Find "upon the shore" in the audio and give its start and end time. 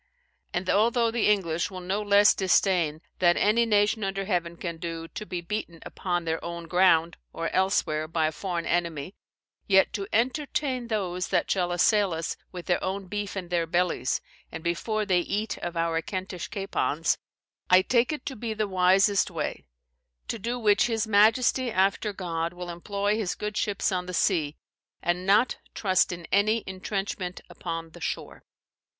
27.51-28.43